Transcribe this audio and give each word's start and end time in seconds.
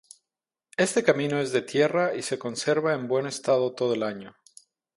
Este 0.77 1.03
camino 1.03 1.37
es 1.39 1.51
de 1.51 1.61
tierra 1.61 2.15
y 2.15 2.23
se 2.23 2.39
conserva 2.39 2.95
en 2.95 3.07
buen 3.07 3.27
estado 3.27 3.75
todo 3.75 3.93
el 3.93 4.01
año. 4.01 4.35